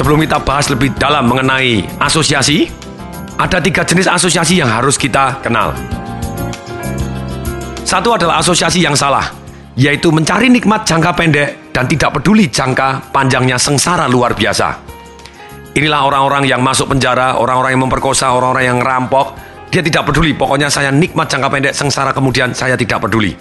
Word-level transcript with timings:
sebelum 0.00 0.16
kita 0.24 0.40
bahas 0.40 0.72
lebih 0.72 0.96
dalam 0.96 1.28
mengenai 1.28 1.84
asosiasi, 2.00 2.72
ada 3.36 3.60
tiga 3.60 3.84
jenis 3.84 4.08
asosiasi 4.08 4.56
yang 4.56 4.72
harus 4.72 4.96
kita 4.96 5.44
kenal. 5.44 5.76
Satu 7.84 8.16
adalah 8.16 8.40
asosiasi 8.40 8.80
yang 8.80 8.96
salah, 8.96 9.28
yaitu 9.76 10.08
mencari 10.08 10.48
nikmat 10.48 10.88
jangka 10.88 11.12
pendek 11.12 11.76
dan 11.76 11.84
tidak 11.84 12.16
peduli 12.16 12.48
jangka 12.48 13.12
panjangnya 13.12 13.60
sengsara 13.60 14.08
luar 14.08 14.32
biasa. 14.32 14.88
Inilah 15.76 16.08
orang-orang 16.08 16.48
yang 16.48 16.64
masuk 16.64 16.96
penjara, 16.96 17.36
orang-orang 17.36 17.76
yang 17.76 17.84
memperkosa, 17.84 18.32
orang-orang 18.32 18.72
yang 18.72 18.78
ngerampok. 18.80 19.36
Dia 19.68 19.84
tidak 19.84 20.08
peduli, 20.08 20.32
pokoknya 20.32 20.72
saya 20.72 20.88
nikmat 20.88 21.28
jangka 21.28 21.46
pendek, 21.52 21.74
sengsara 21.76 22.16
kemudian 22.16 22.56
saya 22.56 22.72
tidak 22.74 23.04
peduli. 23.04 23.36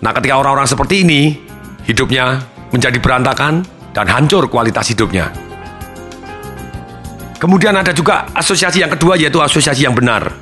Nah 0.00 0.16
ketika 0.16 0.40
orang-orang 0.40 0.64
seperti 0.64 1.04
ini, 1.04 1.36
hidupnya 1.84 2.40
menjadi 2.72 2.96
berantakan 2.96 3.60
dan 3.92 4.08
hancur 4.08 4.48
kualitas 4.48 4.88
hidupnya. 4.90 5.47
Kemudian 7.38 7.74
ada 7.78 7.94
juga 7.94 8.26
asosiasi 8.34 8.82
yang 8.82 8.90
kedua 8.90 9.14
yaitu 9.14 9.38
asosiasi 9.38 9.86
yang 9.86 9.94
benar. 9.94 10.34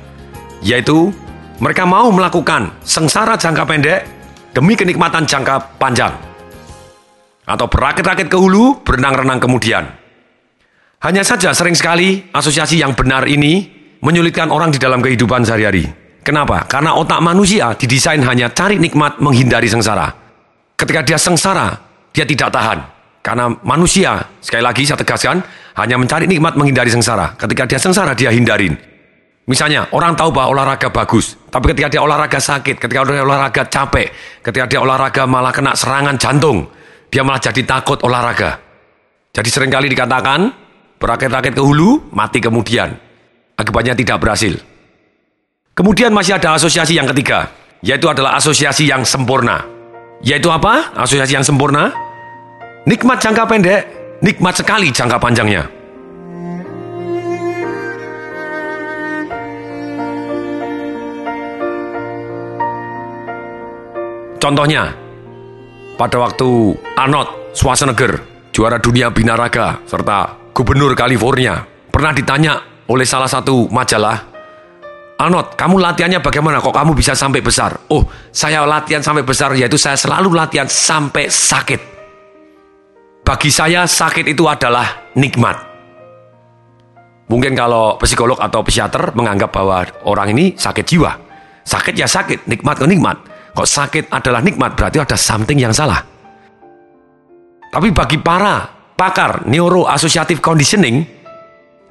Yaitu 0.65 1.13
mereka 1.61 1.85
mau 1.85 2.09
melakukan 2.09 2.73
sengsara 2.81 3.37
jangka 3.37 3.63
pendek 3.69 4.01
demi 4.57 4.73
kenikmatan 4.73 5.29
jangka 5.29 5.77
panjang. 5.77 6.13
Atau 7.47 7.69
berakit-rakit 7.69 8.27
ke 8.27 8.35
hulu, 8.35 8.81
berenang-renang 8.81 9.39
kemudian. 9.39 9.87
Hanya 11.05 11.21
saja 11.21 11.53
sering 11.53 11.77
sekali 11.77 12.27
asosiasi 12.33 12.81
yang 12.81 12.97
benar 12.97 13.29
ini 13.29 13.69
menyulitkan 14.01 14.49
orang 14.49 14.73
di 14.73 14.81
dalam 14.81 14.99
kehidupan 14.99 15.45
sehari-hari. 15.45 15.85
Kenapa? 16.25 16.65
Karena 16.67 16.97
otak 16.97 17.23
manusia 17.23 17.71
didesain 17.77 18.19
hanya 18.25 18.51
cari 18.51 18.81
nikmat 18.81 19.21
menghindari 19.21 19.69
sengsara. 19.69 20.11
Ketika 20.75 21.05
dia 21.05 21.15
sengsara, 21.15 21.77
dia 22.11 22.25
tidak 22.27 22.51
tahan. 22.51 22.79
Karena 23.23 23.47
manusia, 23.63 24.27
sekali 24.43 24.63
lagi 24.65 24.83
saya 24.83 24.99
tegaskan, 24.99 25.39
hanya 25.77 25.95
mencari 26.01 26.25
nikmat 26.25 26.57
menghindari 26.57 26.89
sengsara. 26.89 27.37
Ketika 27.37 27.69
dia 27.69 27.77
sengsara, 27.77 28.17
dia 28.17 28.33
hindarin. 28.33 28.73
Misalnya, 29.47 29.87
orang 29.95 30.17
tahu 30.17 30.35
bahwa 30.35 30.59
olahraga 30.59 30.91
bagus, 30.91 31.39
tapi 31.47 31.71
ketika 31.71 31.87
dia 31.87 32.01
olahraga 32.03 32.35
sakit, 32.35 32.83
ketika 32.83 33.07
dia 33.07 33.23
olahraga 33.23 33.63
capek, 33.63 34.11
ketika 34.43 34.65
dia 34.67 34.79
olahraga 34.83 35.23
malah 35.23 35.55
kena 35.55 35.71
serangan 35.71 36.19
jantung, 36.19 36.67
dia 37.07 37.23
malah 37.23 37.39
jadi 37.39 37.63
takut 37.63 37.95
olahraga. 38.03 38.59
Jadi 39.31 39.47
sering 39.47 39.71
kali 39.71 39.87
dikatakan, 39.87 40.51
berakit-rakit 40.99 41.55
ke 41.55 41.63
hulu, 41.63 42.11
mati 42.11 42.43
kemudian. 42.43 42.91
Akibatnya 43.55 43.95
tidak 43.95 44.19
berhasil. 44.19 44.59
Kemudian 45.71 46.11
masih 46.11 46.35
ada 46.35 46.57
asosiasi 46.59 46.99
yang 46.99 47.07
ketiga, 47.15 47.47
yaitu 47.79 48.11
adalah 48.11 48.35
asosiasi 48.35 48.89
yang 48.89 49.07
sempurna. 49.07 49.63
Yaitu 50.25 50.51
apa? 50.51 50.91
Asosiasi 50.97 51.37
yang 51.37 51.45
sempurna? 51.45 51.93
Nikmat 52.83 53.21
jangka 53.23 53.47
pendek, 53.47 53.81
nikmat 54.21 54.57
sekali 54.57 54.89
jangka 54.89 55.17
panjangnya. 55.21 55.63
Contohnya, 64.37 64.93
pada 65.97 66.17
waktu 66.21 66.77
Arnold 66.93 67.57
Schwarzenegger, 67.57 68.21
juara 68.53 68.77
dunia 68.77 69.09
binaraga, 69.09 69.81
serta 69.89 70.53
gubernur 70.53 70.93
California, 70.93 71.65
pernah 71.89 72.13
ditanya 72.13 72.53
oleh 72.87 73.03
salah 73.03 73.27
satu 73.27 73.65
majalah, 73.67 74.37
Arnold, 75.17 75.57
kamu 75.57 75.81
latihannya 75.81 76.21
bagaimana? 76.21 76.61
Kok 76.61 76.69
kamu 76.69 76.93
bisa 76.93 77.17
sampai 77.17 77.41
besar? 77.41 77.73
Oh, 77.89 78.05
saya 78.29 78.61
latihan 78.69 79.01
sampai 79.01 79.25
besar, 79.25 79.49
yaitu 79.57 79.73
saya 79.73 79.97
selalu 79.97 80.37
latihan 80.37 80.69
sampai 80.69 81.25
sakit. 81.25 81.96
Bagi 83.27 83.51
saya, 83.51 83.83
sakit 83.83 84.23
itu 84.23 84.47
adalah 84.47 85.11
nikmat. 85.19 85.59
Mungkin 87.27 87.59
kalau 87.59 87.99
psikolog 87.99 88.39
atau 88.39 88.63
psikiater 88.63 89.11
menganggap 89.19 89.51
bahwa 89.51 89.83
orang 90.07 90.31
ini 90.31 90.55
sakit 90.55 90.87
jiwa. 90.87 91.11
Sakit 91.67 91.99
ya 91.99 92.07
sakit, 92.07 92.47
nikmat 92.47 92.79
ke 92.79 92.87
nikmat. 92.87 93.19
Kok 93.51 93.67
sakit 93.67 94.15
adalah 94.15 94.39
nikmat 94.39 94.79
berarti 94.79 95.03
ada 95.03 95.19
something 95.19 95.59
yang 95.59 95.75
salah. 95.75 95.99
Tapi 97.67 97.91
bagi 97.91 98.15
para 98.15 98.63
pakar 98.95 99.43
neuroassociative 99.43 100.39
conditioning, 100.39 101.03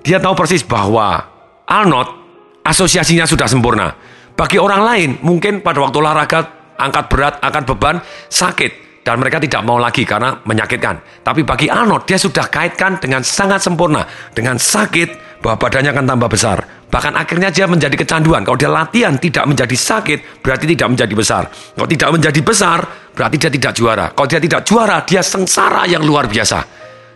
dia 0.00 0.16
tahu 0.16 0.32
persis 0.32 0.64
bahwa 0.64 1.20
Arnold 1.68 2.16
asosiasinya 2.64 3.28
sudah 3.28 3.44
sempurna. 3.44 3.92
Bagi 4.32 4.56
orang 4.56 4.80
lain, 4.80 5.10
mungkin 5.20 5.60
pada 5.60 5.84
waktu 5.84 6.00
olahraga, 6.00 6.72
angkat 6.80 7.04
berat, 7.12 7.34
angkat 7.44 7.68
beban, 7.68 8.00
sakit. 8.32 8.85
Dan 9.06 9.22
mereka 9.22 9.38
tidak 9.38 9.62
mau 9.62 9.78
lagi 9.78 10.02
karena 10.02 10.42
menyakitkan. 10.42 11.22
Tapi 11.22 11.46
bagi 11.46 11.70
Arnold, 11.70 12.10
dia 12.10 12.18
sudah 12.18 12.50
kaitkan 12.50 12.98
dengan 12.98 13.22
sangat 13.22 13.62
sempurna. 13.62 14.02
Dengan 14.34 14.58
sakit, 14.58 15.38
bahwa 15.38 15.62
badannya 15.62 15.94
akan 15.94 16.04
tambah 16.10 16.26
besar. 16.26 16.58
Bahkan 16.90 17.14
akhirnya 17.14 17.54
dia 17.54 17.70
menjadi 17.70 17.94
kecanduan. 17.94 18.42
Kalau 18.42 18.58
dia 18.58 18.66
latihan 18.66 19.14
tidak 19.14 19.46
menjadi 19.46 19.76
sakit, 19.78 20.42
berarti 20.42 20.66
tidak 20.74 20.88
menjadi 20.90 21.14
besar. 21.14 21.42
Kalau 21.50 21.86
tidak 21.86 22.08
menjadi 22.18 22.40
besar, 22.42 22.78
berarti 23.14 23.36
dia 23.38 23.50
tidak 23.54 23.72
juara. 23.78 24.06
Kalau 24.10 24.26
dia 24.26 24.42
tidak 24.42 24.60
juara, 24.66 24.96
dia 25.06 25.22
sengsara 25.22 25.86
yang 25.86 26.02
luar 26.02 26.26
biasa. 26.26 26.58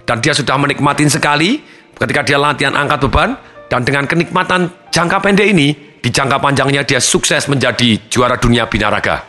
Dan 0.06 0.22
dia 0.22 0.30
sudah 0.30 0.54
menikmatin 0.62 1.10
sekali 1.10 1.58
ketika 1.98 2.22
dia 2.22 2.38
latihan 2.38 2.74
angkat 2.78 3.02
beban, 3.10 3.34
dan 3.66 3.82
dengan 3.82 4.06
kenikmatan 4.06 4.70
jangka 4.94 5.18
pendek 5.22 5.46
ini, 5.50 5.74
di 5.98 6.08
jangka 6.10 6.38
panjangnya 6.38 6.86
dia 6.86 7.02
sukses 7.02 7.46
menjadi 7.50 7.98
juara 8.10 8.38
dunia 8.38 8.66
binaraga. 8.66 9.22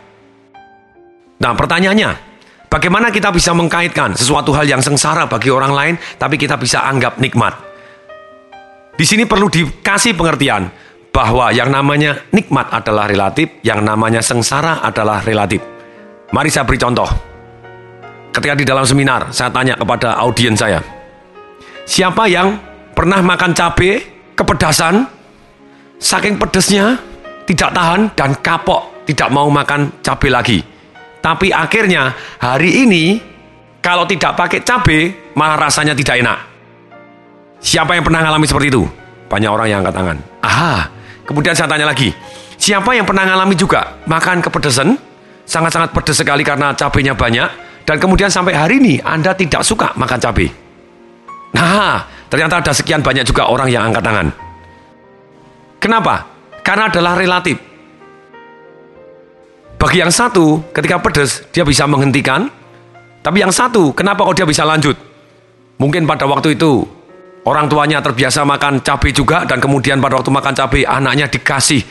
Nah 1.41 1.53
pertanyaannya, 1.53 2.30
bagaimana 2.71 3.11
kita 3.11 3.27
bisa 3.35 3.51
mengkaitkan 3.51 4.15
sesuatu 4.15 4.55
hal 4.55 4.63
yang 4.63 4.79
sengsara 4.79 5.27
bagi 5.27 5.51
orang 5.51 5.75
lain, 5.75 5.95
tapi 6.15 6.39
kita 6.39 6.55
bisa 6.55 6.87
anggap 6.87 7.19
nikmat? 7.19 7.51
Di 8.95 9.03
sini 9.03 9.27
perlu 9.27 9.51
dikasih 9.51 10.15
pengertian 10.15 10.71
bahwa 11.11 11.51
yang 11.51 11.67
namanya 11.67 12.23
nikmat 12.31 12.71
adalah 12.71 13.11
relatif, 13.11 13.59
yang 13.67 13.83
namanya 13.83 14.23
sengsara 14.23 14.79
adalah 14.79 15.19
relatif. 15.19 15.59
Mari 16.31 16.47
saya 16.47 16.63
beri 16.63 16.79
contoh. 16.79 17.09
Ketika 18.31 18.55
di 18.55 18.63
dalam 18.63 18.87
seminar, 18.87 19.27
saya 19.35 19.51
tanya 19.51 19.75
kepada 19.75 20.15
audiens 20.15 20.55
saya, 20.55 20.79
siapa 21.83 22.31
yang 22.31 22.55
pernah 22.95 23.19
makan 23.19 23.51
cabai 23.51 23.99
kepedasan, 24.39 25.03
saking 25.99 26.39
pedesnya, 26.39 26.95
tidak 27.43 27.75
tahan 27.75 28.07
dan 28.15 28.31
kapok, 28.39 29.03
tidak 29.03 29.27
mau 29.35 29.51
makan 29.51 29.91
cabai 29.99 30.31
lagi. 30.31 30.70
Tapi 31.21 31.53
akhirnya 31.53 32.17
hari 32.41 32.81
ini, 32.83 33.21
kalau 33.77 34.09
tidak 34.09 34.33
pakai 34.33 34.65
cabai, 34.65 35.33
malah 35.37 35.69
rasanya 35.69 35.93
tidak 35.93 36.17
enak. 36.17 36.37
Siapa 37.61 37.93
yang 37.93 38.01
pernah 38.01 38.25
mengalami 38.25 38.49
seperti 38.49 38.73
itu? 38.73 38.83
Banyak 39.29 39.49
orang 39.53 39.67
yang 39.69 39.79
angkat 39.85 39.95
tangan. 40.01 40.17
Aha, 40.41 40.89
kemudian 41.29 41.53
saya 41.53 41.69
tanya 41.69 41.85
lagi. 41.85 42.09
Siapa 42.57 42.97
yang 42.97 43.05
pernah 43.05 43.25
mengalami 43.25 43.53
juga 43.53 44.01
makan 44.09 44.41
kepedesan? 44.41 44.97
Sangat-sangat 45.45 45.93
pedas 45.93 46.17
sekali 46.17 46.41
karena 46.41 46.73
cabenya 46.73 47.13
banyak. 47.13 47.49
Dan 47.85 47.97
kemudian 47.97 48.29
sampai 48.29 48.53
hari 48.53 48.77
ini 48.81 49.01
Anda 49.01 49.33
tidak 49.33 49.65
suka 49.65 49.93
makan 49.97 50.17
cabai. 50.21 50.49
Nah, 51.57 52.05
ternyata 52.29 52.61
ada 52.61 52.73
sekian 52.73 53.01
banyak 53.01 53.25
juga 53.25 53.49
orang 53.49 53.69
yang 53.69 53.89
angkat 53.89 54.03
tangan. 54.05 54.27
Kenapa? 55.81 56.25
Karena 56.61 56.89
adalah 56.89 57.17
relatif. 57.17 57.70
Bagi 59.81 59.97
yang 59.97 60.13
satu, 60.13 60.61
ketika 60.77 61.01
pedas, 61.01 61.41
dia 61.49 61.65
bisa 61.65 61.89
menghentikan. 61.89 62.45
Tapi 63.25 63.41
yang 63.41 63.49
satu, 63.49 63.89
kenapa 63.97 64.21
kok 64.29 64.37
dia 64.37 64.45
bisa 64.45 64.61
lanjut? 64.61 64.93
Mungkin 65.81 66.05
pada 66.05 66.29
waktu 66.29 66.53
itu 66.53 66.85
Orang 67.41 67.65
tuanya 67.65 67.97
terbiasa 68.05 68.45
makan 68.45 68.85
cabai 68.85 69.09
juga 69.09 69.49
dan 69.49 69.57
kemudian 69.57 69.97
pada 69.97 70.21
waktu 70.21 70.29
makan 70.29 70.53
cabai 70.53 70.85
anaknya 70.85 71.25
dikasih 71.25 71.81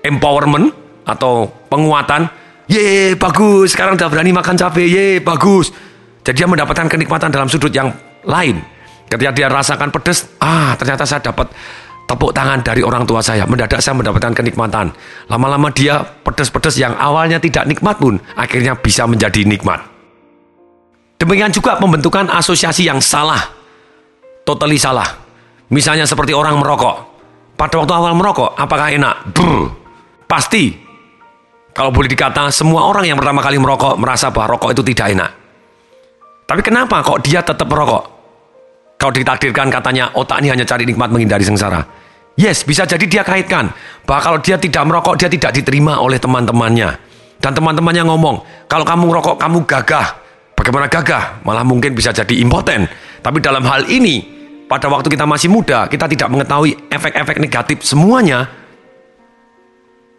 empowerment 0.00 0.72
atau 1.04 1.44
penguatan. 1.68 2.24
Ye, 2.64 3.12
bagus. 3.12 3.76
Sekarang 3.76 4.00
udah 4.00 4.08
berani 4.08 4.32
makan 4.32 4.56
cabai. 4.56 4.88
Ye, 4.88 5.06
bagus. 5.20 5.68
Jadi 6.24 6.40
dia 6.40 6.48
mendapatkan 6.48 6.88
kenikmatan 6.88 7.28
dalam 7.28 7.52
sudut 7.52 7.68
yang 7.68 7.92
lain. 8.24 8.64
Ketika 9.04 9.36
dia 9.36 9.52
rasakan 9.52 9.92
pedas, 9.92 10.24
ah 10.40 10.72
ternyata 10.80 11.04
saya 11.04 11.20
dapat 11.20 11.52
tepuk 12.04 12.32
tangan 12.36 12.60
dari 12.60 12.84
orang 12.84 13.04
tua 13.08 13.24
saya. 13.24 13.44
Mendadak 13.48 13.80
saya 13.80 13.96
mendapatkan 13.96 14.32
kenikmatan. 14.32 14.92
Lama-lama 15.28 15.72
dia 15.72 16.00
pedas-pedas 16.02 16.76
yang 16.76 16.94
awalnya 16.96 17.40
tidak 17.40 17.64
nikmat 17.68 17.96
pun 17.96 18.20
akhirnya 18.36 18.76
bisa 18.76 19.08
menjadi 19.08 19.44
nikmat. 19.44 19.80
Demikian 21.18 21.54
juga 21.54 21.80
pembentukan 21.80 22.28
asosiasi 22.28 22.84
yang 22.84 23.00
salah 23.00 23.64
totally 24.44 24.76
salah. 24.76 25.08
Misalnya 25.72 26.04
seperti 26.04 26.36
orang 26.36 26.60
merokok. 26.60 27.16
Pada 27.56 27.80
waktu 27.80 27.94
awal 27.96 28.12
merokok, 28.14 28.54
apakah 28.54 28.92
enak? 28.92 29.32
Brr, 29.32 29.72
pasti. 30.28 30.70
Kalau 31.74 31.90
boleh 31.90 32.06
dikata, 32.06 32.52
semua 32.54 32.86
orang 32.86 33.08
yang 33.08 33.18
pertama 33.18 33.42
kali 33.42 33.58
merokok 33.58 33.98
merasa 33.98 34.30
bahwa 34.30 34.54
rokok 34.54 34.70
itu 34.76 34.82
tidak 34.94 35.06
enak. 35.16 35.30
Tapi 36.44 36.60
kenapa 36.62 37.02
kok 37.02 37.24
dia 37.24 37.40
tetap 37.42 37.66
merokok? 37.66 38.13
Kalau 39.04 39.12
ditakdirkan 39.12 39.68
katanya 39.68 40.16
otak 40.16 40.40
ini 40.40 40.48
hanya 40.48 40.64
cari 40.64 40.88
nikmat 40.88 41.12
menghindari 41.12 41.44
sengsara. 41.44 41.84
Yes, 42.40 42.64
bisa 42.64 42.88
jadi 42.88 43.04
dia 43.04 43.20
kaitkan 43.20 43.68
bahwa 44.08 44.20
kalau 44.24 44.38
dia 44.40 44.56
tidak 44.56 44.80
merokok, 44.80 45.20
dia 45.20 45.28
tidak 45.28 45.52
diterima 45.52 46.00
oleh 46.00 46.16
teman-temannya. 46.16 46.88
Dan 47.36 47.52
teman-temannya 47.52 48.00
ngomong, 48.08 48.64
kalau 48.64 48.80
kamu 48.88 49.12
merokok, 49.12 49.36
kamu 49.36 49.68
gagah. 49.68 50.08
Bagaimana 50.56 50.88
gagah? 50.88 51.44
Malah 51.44 51.68
mungkin 51.68 51.92
bisa 51.92 52.16
jadi 52.16 52.32
impoten. 52.40 52.88
Tapi 53.20 53.44
dalam 53.44 53.60
hal 53.68 53.84
ini, 53.92 54.24
pada 54.64 54.88
waktu 54.88 55.12
kita 55.12 55.28
masih 55.28 55.52
muda, 55.52 55.84
kita 55.84 56.08
tidak 56.08 56.32
mengetahui 56.32 56.88
efek-efek 56.88 57.36
negatif 57.44 57.84
semuanya. 57.84 58.48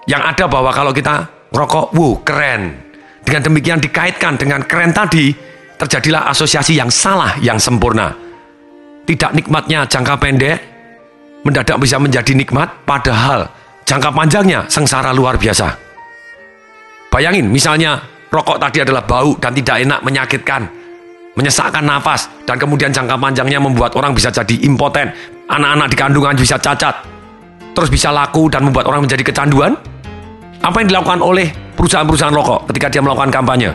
Yang 0.05 0.29
ada 0.29 0.45
bahwa 0.45 0.69
kalau 0.69 0.93
kita 0.93 1.25
rokok, 1.49 1.89
wow 1.89 2.21
keren. 2.21 2.85
Dengan 3.25 3.49
demikian 3.49 3.81
dikaitkan 3.81 4.37
dengan 4.37 4.61
keren 4.61 4.93
tadi, 4.93 5.33
terjadilah 5.81 6.29
asosiasi 6.29 6.77
yang 6.77 6.93
salah, 6.93 7.33
yang 7.41 7.57
sempurna. 7.57 8.24
Tidak 9.05 9.31
nikmatnya 9.37 9.85
jangka 9.85 10.17
pendek, 10.17 10.57
mendadak 11.45 11.77
bisa 11.77 12.01
menjadi 12.01 12.33
nikmat, 12.33 12.85
padahal 12.89 13.45
jangka 13.85 14.09
panjangnya 14.09 14.65
sengsara 14.65 15.13
luar 15.13 15.37
biasa. 15.37 15.77
Bayangin, 17.13 17.45
misalnya 17.47 18.01
rokok 18.33 18.57
tadi 18.57 18.81
adalah 18.81 19.05
bau 19.05 19.37
dan 19.37 19.53
tidak 19.53 19.77
enak, 19.85 19.99
menyakitkan, 20.01 20.61
menyesakkan 21.37 21.85
nafas, 21.85 22.27
dan 22.49 22.57
kemudian 22.57 22.89
jangka 22.89 23.13
panjangnya 23.15 23.61
membuat 23.61 23.93
orang 23.93 24.17
bisa 24.17 24.33
jadi 24.33 24.57
impoten, 24.65 25.13
anak-anak 25.45 25.87
di 25.93 25.97
kandungan 26.01 26.33
bisa 26.33 26.57
cacat, 26.57 27.05
terus 27.77 27.93
bisa 27.93 28.09
laku 28.09 28.49
dan 28.49 28.65
membuat 28.65 28.89
orang 28.89 29.05
menjadi 29.05 29.21
kecanduan. 29.21 29.77
Apa 30.65 30.81
yang 30.81 30.89
dilakukan 30.89 31.21
oleh 31.21 31.53
perusahaan-perusahaan 31.77 32.33
rokok 32.33 32.73
ketika 32.73 32.89
dia 32.89 33.05
melakukan 33.05 33.29
kampanye? 33.29 33.69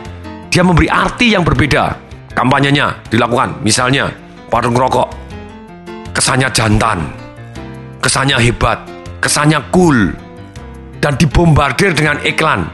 Dia 0.51 0.67
memberi 0.67 0.91
arti 0.91 1.31
yang 1.31 1.47
berbeda. 1.47 2.11
Kampanyenya 2.35 3.07
dilakukan, 3.07 3.63
misalnya 3.63 4.11
warung 4.51 4.75
rokok, 4.75 5.20
kesannya 6.21 6.53
jantan, 6.53 7.01
kesannya 7.97 8.37
hebat, 8.37 8.77
kesannya 9.17 9.57
cool, 9.73 10.13
dan 11.01 11.17
dibombardir 11.17 11.97
dengan 11.97 12.21
iklan 12.21 12.69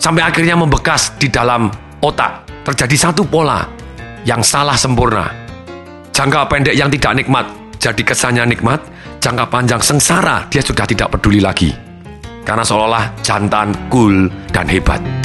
sampai 0.00 0.24
akhirnya 0.24 0.56
membekas 0.56 1.12
di 1.20 1.28
dalam 1.28 1.68
otak. 2.00 2.48
Terjadi 2.64 3.12
satu 3.12 3.28
pola 3.28 3.60
yang 4.24 4.40
salah 4.40 4.72
sempurna. 4.72 5.28
Jangka 6.16 6.48
pendek 6.48 6.72
yang 6.80 6.88
tidak 6.88 7.12
nikmat 7.20 7.44
jadi 7.76 8.00
kesannya 8.00 8.56
nikmat, 8.56 8.80
jangka 9.20 9.52
panjang 9.52 9.84
sengsara 9.84 10.48
dia 10.48 10.64
sudah 10.64 10.88
tidak 10.88 11.12
peduli 11.12 11.44
lagi. 11.44 11.68
Karena 12.40 12.64
seolah-olah 12.64 13.20
jantan, 13.20 13.76
cool, 13.92 14.32
dan 14.48 14.64
hebat. 14.64 15.17